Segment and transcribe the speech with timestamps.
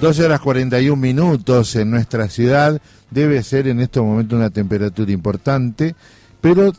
[0.00, 2.80] 12 horas 41 minutos en nuestra ciudad.
[3.10, 5.96] Debe ser en estos momentos una temperatura importante,
[6.40, 6.72] pero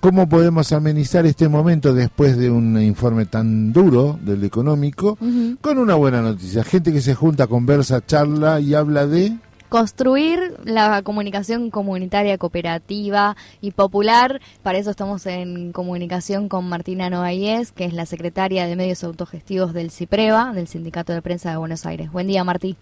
[0.00, 5.16] ¿cómo podemos amenizar este momento después de un informe tan duro del económico
[5.60, 6.64] con una buena noticia?
[6.64, 9.36] Gente que se junta, conversa, charla y habla de
[9.70, 14.40] construir la comunicación comunitaria, cooperativa y popular.
[14.62, 19.72] Para eso estamos en comunicación con Martina Noayes, que es la secretaria de Medios Autogestivos
[19.72, 22.12] del CIPREVA, del Sindicato de Prensa de Buenos Aires.
[22.12, 22.76] Buen día, Martí.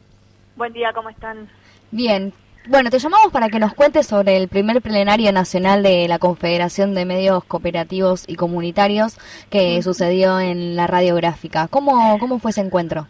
[0.57, 1.49] Buen día, ¿cómo están?
[1.93, 2.33] Bien.
[2.67, 6.95] Bueno, te llamamos para que nos cuentes sobre el primer plenario nacional de la Confederación
[6.95, 9.17] de Medios Cooperativos y Comunitarios
[9.49, 11.69] que sucedió en la radiográfica.
[11.69, 13.07] ¿Cómo, cómo fue ese encuentro?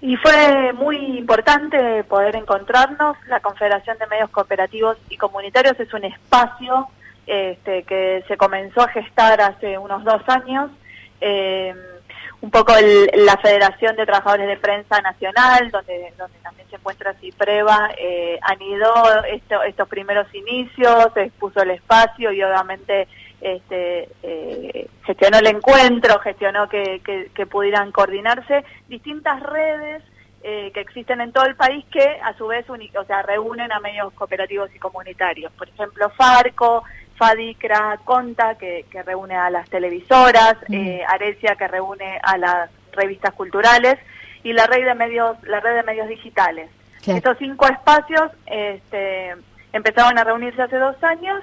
[0.00, 3.16] Y fue muy importante poder encontrarnos.
[3.28, 6.88] La Confederación de Medios Cooperativos y Comunitarios es un espacio
[7.26, 10.70] este, que se comenzó a gestar hace unos dos años.
[11.20, 11.74] Eh,
[12.42, 12.72] un poco
[13.14, 18.92] la Federación de Trabajadores de Prensa Nacional, donde, donde también se encuentra CIPREVA, eh, anidó
[19.64, 23.08] estos primeros inicios, expuso el espacio y obviamente
[23.46, 27.00] este, eh, gestionó el encuentro, gestionó que,
[27.32, 30.02] que, pudieran coordinarse distintas redes
[30.42, 33.78] eh, que existen en todo el país que a su vez o sea, reúnen a
[33.78, 35.52] medios cooperativos y comunitarios.
[35.52, 36.82] Por ejemplo, Farco,
[37.14, 40.74] Fadicra, Conta, que, que reúne a las televisoras, mm.
[40.74, 43.96] eh, Arecia, que reúne a las revistas culturales,
[44.42, 46.68] y la red de medios, la red de medios digitales.
[47.06, 49.36] Estos cinco espacios este,
[49.72, 51.40] empezaron a reunirse hace dos años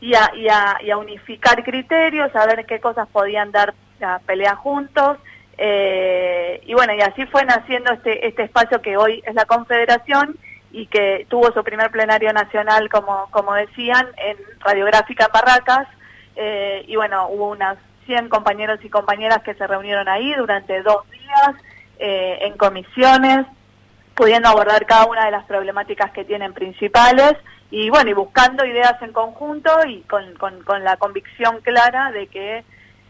[0.00, 4.18] y a, y a, y a unificar criterios, a ver qué cosas podían dar la
[4.20, 5.18] pelea juntos.
[5.58, 10.38] Eh, y bueno, y así fue naciendo este, este espacio que hoy es la Confederación
[10.72, 15.86] y que tuvo su primer plenario nacional, como, decían, en Radiográfica Barracas.
[16.36, 21.08] Eh, y bueno, hubo unas 100 compañeros y compañeras que se reunieron ahí durante dos
[21.10, 21.62] días
[21.98, 23.46] eh, en comisiones,
[24.14, 27.34] pudiendo abordar cada una de las problemáticas que tienen principales
[27.70, 32.64] y bueno, y buscando ideas en conjunto y con, con, la convicción clara de que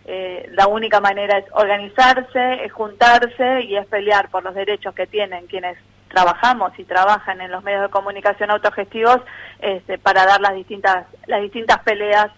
[0.04, 5.06] eh, la única manera es organizarse, es juntarse y es pelear por los derechos que
[5.06, 9.20] tienen quienes trabajamos y trabajan en los medios de comunicación autogestivos
[9.60, 12.30] este, para dar las distintas, las distintas peleas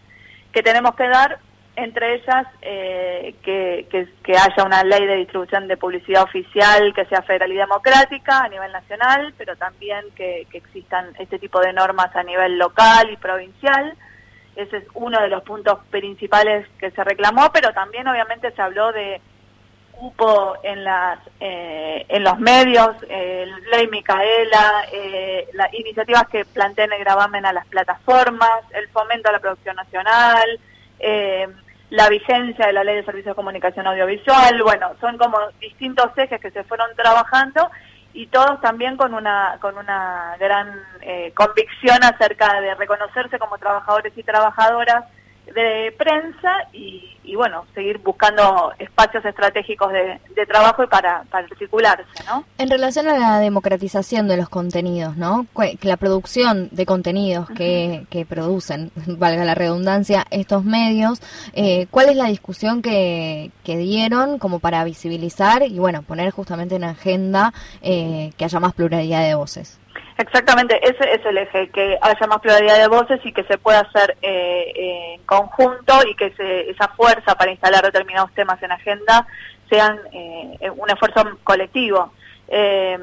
[0.53, 1.39] que tenemos que dar
[1.77, 7.23] entre ellas eh, que, que, haya una ley de distribución de publicidad oficial que sea
[7.23, 12.23] federal y democrática a nivel nacional, pero también que, existan este tipo de normas a
[12.23, 13.97] nivel local y provincial.
[14.55, 18.93] Ese es uno de los puntos principales que se reclamó, pero también obviamente se habló
[18.93, 19.21] de
[19.93, 26.93] cupo en las eh, en los medios, eh, ley Micaela, eh, las iniciativas que planteen
[26.93, 30.61] el gravamen a las plataformas, el fomento a la producción nacional,
[31.05, 31.49] eh,
[31.93, 36.41] la vigencia de la Ley de Servicios de Comunicación Audiovisual, bueno, son como distintos ejes
[36.41, 37.71] que se fueron trabajando
[38.15, 44.15] y todos también con una con una gran eh, convicción acerca de reconocerse como trabajadores
[44.17, 45.05] y trabajadoras
[45.47, 52.45] de prensa y, bueno, seguir buscando espacios estratégicos de, trabajo y para, para, articularse, ¿no?
[52.59, 55.47] En relación a la democratización de los contenidos, ¿no?
[55.83, 61.21] La producción de contenidos que, que producen, valga la redundancia, estos medios,
[61.53, 66.77] eh, ¿cuál es la discusión que, que dieron como para visibilizar y, bueno, poner justamente
[66.77, 67.53] en agenda
[67.83, 69.82] eh, que haya más pluralidad de voces?
[70.19, 73.81] Exactamente, ese es el eje, que haya más pluralidad de voces y que se pueda
[73.81, 76.33] hacer eh, en conjunto y que
[76.69, 79.27] esa fuerza para instalar determinados temas en agenda
[79.71, 82.13] sean eh, un esfuerzo colectivo.
[82.49, 82.99] Eh,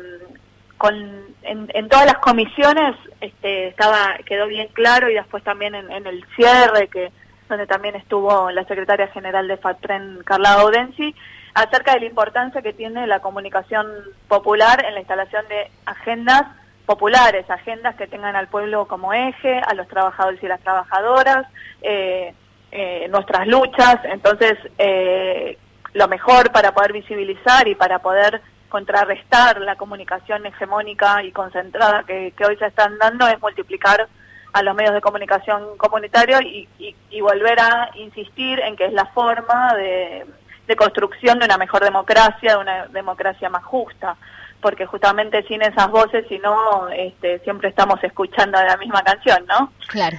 [1.41, 6.87] en, todas las comisiones este, estaba quedó bien claro y después también en, el cierre
[6.87, 7.11] que
[7.49, 11.15] donde también estuvo la secretaria general de FATREN, Carla Audensi,
[11.55, 13.87] acerca de la importancia que tiene la comunicación
[14.27, 16.43] popular en la instalación de agendas
[16.89, 21.45] populares, agendas que tengan al pueblo como eje, a los trabajadores y las trabajadoras,
[21.83, 22.33] eh,
[22.71, 23.97] eh, nuestras luchas.
[24.05, 25.59] Entonces, eh,
[25.93, 32.33] lo mejor para poder visibilizar y para poder contrarrestar la comunicación hegemónica y concentrada que,
[32.43, 34.07] hoy se están dando es multiplicar
[34.53, 39.75] a los medios de comunicación comunitarios y, volver a insistir en que es la forma
[39.75, 44.17] de construcción de una mejor democracia, de una democracia más justa
[44.61, 49.71] porque justamente sin esas voces, si no, este, siempre estamos escuchando la misma canción, ¿no?
[49.87, 50.17] Claro.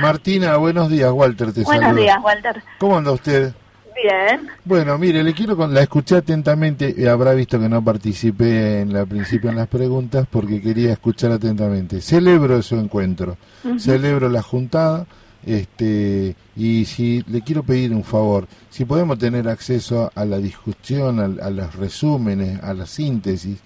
[0.00, 2.62] Martina, buenos días, Walter, te Buenos días, Walter.
[2.78, 3.54] ¿Cómo anda usted?
[3.94, 4.48] Bien.
[4.64, 8.92] Bueno, mire, le quiero con la escuché atentamente y habrá visto que no participé en
[8.92, 12.00] la principio en las preguntas porque quería escuchar atentamente.
[12.00, 13.36] Celebro su encuentro,
[13.78, 15.06] celebro la juntada
[15.44, 21.20] este, y si le quiero pedir un favor, si podemos tener acceso a la discusión,
[21.20, 23.58] a, los resúmenes, a la síntesis,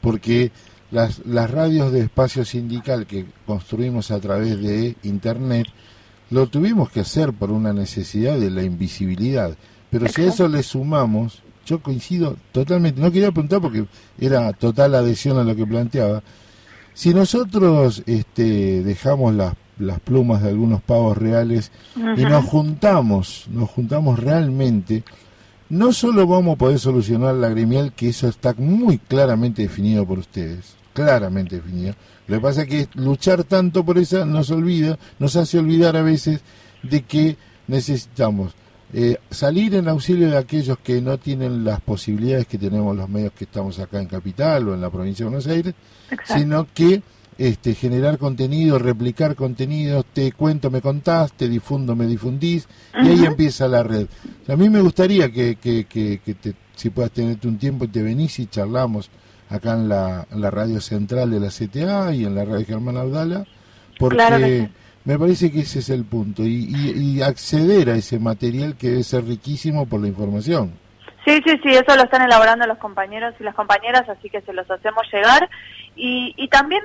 [0.00, 0.52] porque
[0.90, 5.66] las, las radios de espacio sindical que construimos a través de Internet,
[6.30, 9.56] lo tuvimos que hacer por una necesidad de la invisibilidad.
[9.90, 13.86] Pero si a eso le sumamos, yo coincido totalmente, no quería preguntar porque
[14.18, 16.22] era total adhesión a lo que planteaba,
[16.94, 23.70] si nosotros este, dejamos las, las plumas de algunos pavos reales y nos juntamos, nos
[23.70, 25.02] juntamos realmente,
[25.68, 30.18] no solo vamos a poder solucionar la gremial, que eso está muy claramente definido por
[30.18, 31.94] ustedes, claramente definido.
[32.26, 36.02] Lo que pasa es que luchar tanto por esa nos olvida, nos hace olvidar a
[36.02, 36.40] veces
[36.82, 37.36] de que
[37.66, 38.54] necesitamos
[38.92, 43.32] eh, salir en auxilio de aquellos que no tienen las posibilidades que tenemos los medios
[43.32, 45.74] que estamos acá en Capital o en la provincia de Buenos Aires,
[46.24, 47.02] sino que
[47.38, 53.24] este, generar contenido, replicar contenidos, te cuento, me contás, te difundo, me difundís, y ahí
[53.24, 54.06] empieza la red.
[54.48, 58.38] A mí me gustaría que, que, que, te, si puedas tenerte un tiempo, te venís
[58.38, 59.10] y charlamos
[59.50, 62.96] acá en la, en la radio central de la CTA y en la radio Germán
[62.96, 63.44] Abdala,
[63.98, 64.68] porque...
[65.04, 69.24] Me parece que ese es el punto y, acceder a ese material que debe ser
[69.24, 70.72] riquísimo por la información.
[71.26, 74.52] Sí, sí, sí, eso lo están elaborando los compañeros y las compañeras, así que se
[74.54, 75.48] los hacemos llegar.
[75.94, 76.82] Y, también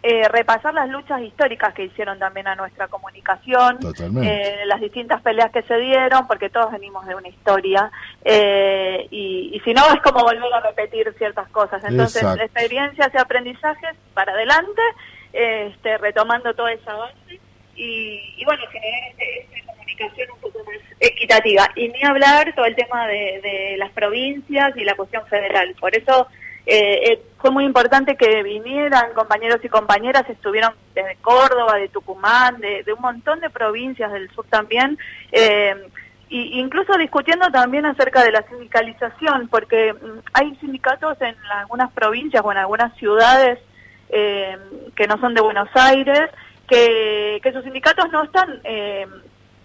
[0.00, 3.78] eh, repasar las luchas históricas que hicieron también a nuestra comunicación,
[4.22, 7.90] eh, las distintas peleas que se dieron, porque todos venimos de una historia,
[8.24, 11.82] eh, y, si no es como volver a repetir ciertas cosas.
[11.84, 14.82] Entonces, experiencias y aprendizajes para adelante,
[15.32, 17.40] este, retomando toda esa base
[17.74, 21.70] y, bueno, generar esta comunicación un poco más equitativa.
[21.74, 25.74] Y ni hablar todo el tema de, las provincias y la cuestión federal.
[25.80, 26.28] Por eso
[26.70, 32.60] eh, eh, fue muy importante que vinieran compañeros y compañeras, estuvieron desde Córdoba, de Tucumán,
[32.60, 34.98] de, un montón de provincias del sur también.
[35.32, 35.74] Eh,
[36.28, 42.42] y incluso discutiendo también acerca de la sindicalización, porque mm, hay sindicatos en algunas provincias
[42.44, 43.58] o en algunas ciudades
[44.10, 46.30] que no son de Buenos Aires,
[46.66, 49.06] que, sus sindicatos no están eh,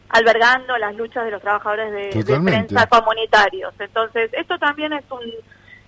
[0.09, 3.73] albergando las luchas de los trabajadores de, prensa comunitarios.
[3.79, 5.21] Entonces, esto también es un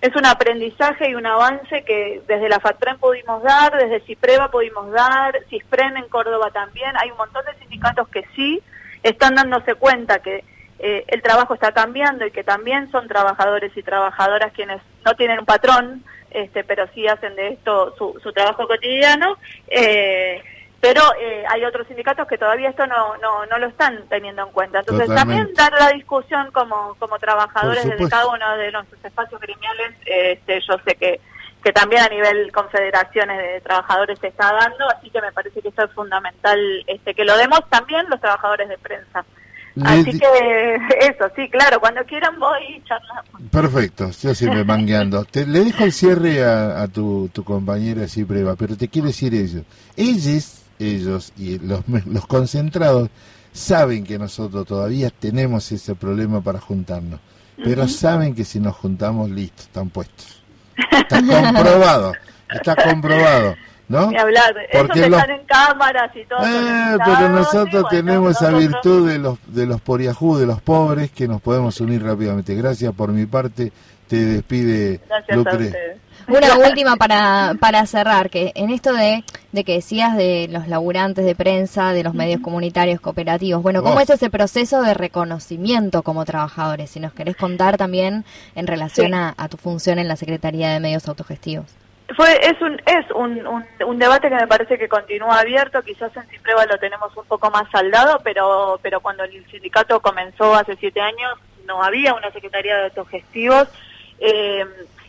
[0.00, 4.90] es un aprendizaje y un avance que desde la FATREN pudimos dar, desde CIPREVA pudimos
[4.92, 6.96] dar, CISPREN en Córdoba también.
[6.96, 8.62] Hay un montón de sindicatos que sí
[9.02, 10.44] están dándose cuenta que
[10.78, 15.38] eh, el trabajo está cambiando y que también son trabajadores y trabajadoras quienes no tienen
[15.38, 19.38] un patrón, este, pero sí hacen de esto su, su trabajo cotidiano.
[19.68, 20.42] Eh,
[20.80, 24.52] pero eh, hay otros sindicatos que todavía esto no, no, no lo están teniendo en
[24.52, 24.80] cuenta.
[24.80, 29.94] Entonces también dar la discusión como, como trabajadores de cada uno de nuestros espacios gremiales,
[30.04, 31.20] este, yo sé que,
[31.64, 35.68] que también a nivel confederaciones de trabajadores se está dando, así que me parece que
[35.68, 39.24] eso es fundamental este, que lo demos también los trabajadores de prensa.
[39.82, 40.26] Así que
[41.00, 43.42] eso, sí, claro, cuando quieran voy y charlamos.
[43.50, 45.24] Perfecto, yo siempre mangueando.
[45.24, 49.34] Te, le dejo el cierre a, tu, tu compañera así prueba, pero te quiero decir
[49.34, 49.64] eso.
[49.96, 53.10] Ellos ellos y los, los concentrados
[53.52, 57.20] saben que nosotros todavía tenemos ese problema para juntarnos,
[57.56, 60.42] pero saben que si nos juntamos, listo, están puestos.
[60.92, 62.12] Está comprobado,
[62.50, 63.56] está comprobado.
[63.88, 64.10] ¿No?
[64.18, 66.40] hablar, Porque están en cámaras y todo.
[66.44, 71.28] Eh, pero nosotros tenemos esa virtud de los de los poriajú, de los pobres, que
[71.28, 72.56] nos podemos unir rápidamente.
[72.56, 73.70] Gracias por mi parte,
[74.08, 75.98] te despide Lucre.
[76.28, 79.22] Una última para, para cerrar, que en esto de,
[79.52, 84.00] de que decías de los laburantes de prensa, de los medios comunitarios cooperativos, bueno, ¿cómo
[84.00, 86.90] es ese proceso de reconocimiento como trabajadores?
[86.90, 88.24] Si nos querés contar también
[88.54, 91.66] en relación a, tu función en la Secretaría de Medios Autogestivos.
[92.16, 96.16] Fue, es un, es un, un, un, debate que me parece que continúa abierto, quizás
[96.16, 100.76] en Cipreva lo tenemos un poco más saldado, pero, pero cuando el sindicato comenzó hace
[100.76, 101.32] siete años
[101.66, 103.68] no había una Secretaría de Autogestivos.
[104.18, 104.64] Eh,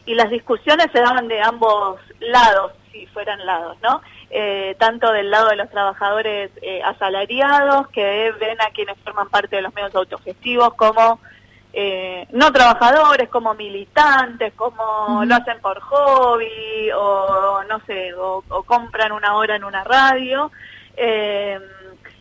[0.07, 4.01] y las discusiones se daban de ambos lados, si fueran lados, ¿no?
[4.29, 9.57] Eh, tanto del lado de los trabajadores eh, asalariados, que ven a quienes forman parte
[9.57, 11.19] de los medios autogestivos como
[11.73, 18.63] eh, no trabajadores, como militantes, como lo hacen por hobby, o no sé, o, o
[18.63, 20.51] compran una hora en una radio.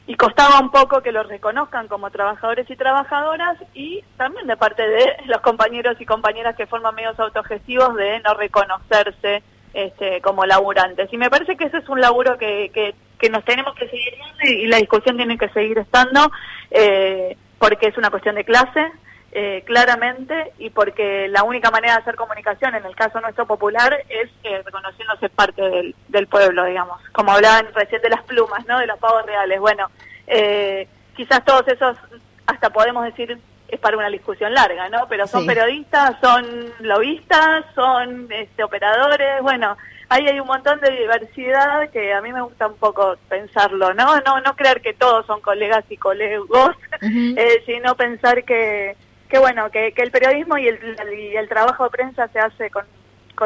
[0.06, 4.86] Y costaba un poco que los reconozcan como trabajadores y trabajadoras y también de parte
[4.86, 9.42] de los compañeros y compañeras que forman medios autogestivos de no reconocerse
[9.74, 11.12] este, como laburantes.
[11.12, 12.94] Y me parece que ese es un laburo que, que,
[13.28, 16.30] nos tenemos que seguir y la discusión tiene que seguir estando
[16.70, 18.92] eh, porque es una cuestión de clase,
[19.38, 23.94] eh, claramente, y porque la única manera de hacer comunicación, en el caso nuestro popular,
[24.08, 27.02] es eh, reconociéndose parte del, del, pueblo, digamos.
[27.12, 28.78] Como hablaban recién de las plumas, ¿no?
[28.78, 29.60] De los pavos reales.
[29.60, 29.90] Bueno,
[30.26, 31.98] eh, quizás todos esos,
[32.46, 33.38] hasta podemos decir
[33.68, 35.06] es para una discusión larga, ¿no?
[35.06, 39.76] Pero son periodistas, son lobistas, son este, operadores, bueno,
[40.08, 44.18] ahí hay un montón de diversidad que a mí me gusta un poco pensarlo, ¿no?
[44.20, 48.96] No, no creer que todos son colegas y colegos, eh, sino pensar que,
[49.28, 50.78] que bueno, que, que el periodismo y el,
[51.18, 52.84] y el trabajo de prensa se hace con,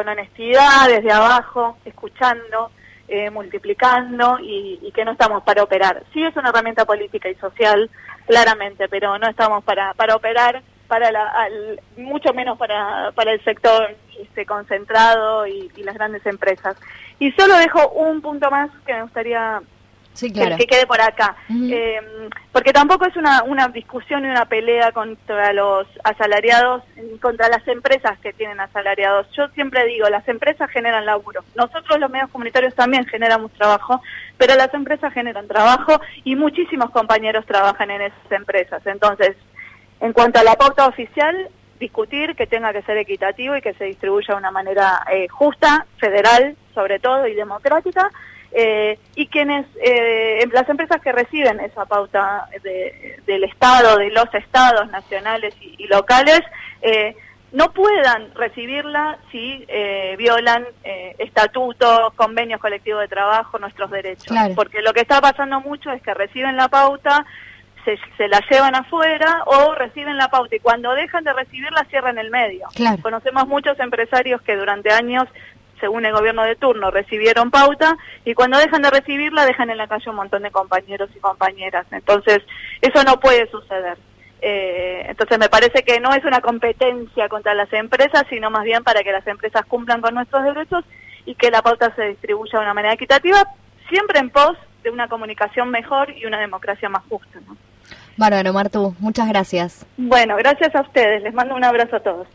[0.07, 2.71] honestidad, desde abajo, escuchando,
[3.07, 6.03] eh, multiplicando y, que no estamos para operar.
[6.13, 7.89] Sí es una herramienta política y social,
[8.25, 11.47] claramente, pero no estamos para, para operar para la,
[11.95, 16.75] mucho menos para, para el sector este, concentrado y, las grandes empresas.
[17.17, 19.61] Y solo dejo un punto más que me gustaría
[20.19, 25.53] que, quede por acá, em, porque tampoco es una, una discusión y una pelea contra
[25.53, 26.83] los asalariados,
[27.21, 29.27] contra las empresas que tienen asalariados.
[29.31, 31.43] Yo siempre digo, las empresas generan laburo.
[31.55, 34.01] Nosotros los medios comunitarios también generamos trabajo,
[34.37, 38.85] pero las empresas generan trabajo y muchísimos compañeros trabajan en esas empresas.
[38.85, 39.35] Entonces,
[40.01, 41.49] en cuanto a la pauta oficial,
[41.79, 45.85] discutir que tenga que ser equitativo y que se distribuya de una manera eh, justa,
[45.97, 48.09] federal sobre todo y democrática,
[48.51, 52.47] eh, y quienes, eh, las empresas que reciben esa pauta
[53.25, 56.41] del Estado, de los estados nacionales y, locales,
[57.51, 59.65] no puedan recibirla si
[60.17, 60.65] violan
[61.17, 64.35] estatutos, convenios colectivos de trabajo, nuestros derechos.
[64.55, 67.25] Porque lo que está pasando mucho es que reciben la pauta,
[67.85, 72.29] se, la llevan afuera o reciben la pauta y cuando dejan de recibirla cierran el
[72.29, 72.67] medio.
[73.01, 75.25] Conocemos muchos empresarios que durante años,
[75.81, 79.87] según el gobierno de turno, recibieron pauta y cuando dejan de recibirla dejan en la
[79.87, 81.85] calle un montón de compañeros y compañeras.
[81.91, 82.39] Entonces,
[82.81, 83.97] eso no puede suceder.
[84.41, 88.83] Eh, entonces me parece que no es una competencia contra las empresas, sino más bien
[88.83, 90.85] para que las empresas cumplan con nuestros derechos
[91.25, 93.43] y que la pauta se distribuya de una manera equitativa,
[93.89, 97.39] siempre en pos de una comunicación mejor y una democracia más justa.
[97.47, 97.55] ¿no?
[98.17, 99.85] Bárbaro, Martu, muchas gracias.
[99.97, 101.21] Bueno, gracias a ustedes.
[101.21, 102.27] Les mando un abrazo a todos.